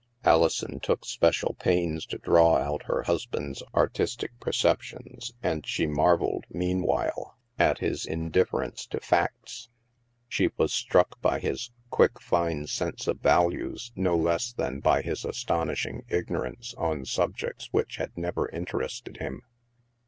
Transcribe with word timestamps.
Alison 0.23 0.79
took 0.79 1.05
special 1.05 1.53
pains 1.53 2.07
to 2.07 2.17
draw 2.17 2.55
out 2.57 2.81
her 2.87 3.03
husband's 3.03 3.61
artistic 3.75 4.31
preceptions, 4.39 5.31
and 5.43 5.63
she 5.63 5.85
marvelled, 5.85 6.45
meanwhile, 6.49 7.37
244 7.59 7.59
THE 7.59 7.63
MASK 7.63 7.69
at 7.69 7.77
his 7.77 8.05
indiflference 8.07 8.87
to 8.89 8.99
facts; 8.99 9.69
she 10.27 10.49
was 10.57 10.73
struck 10.73 11.21
by 11.21 11.39
his 11.39 11.69
quick 11.91 12.19
fine 12.19 12.65
sense 12.65 13.05
of 13.05 13.19
values 13.19 13.91
no 13.95 14.17
less 14.17 14.51
than 14.51 14.79
by 14.79 15.03
his 15.03 15.23
aston 15.23 15.67
ishing 15.69 16.01
ignorance 16.09 16.73
on 16.79 17.05
subjects 17.05 17.69
which 17.71 17.97
had 17.97 18.17
never 18.17 18.47
inter 18.47 18.79
ested 18.79 19.17
him. 19.17 19.43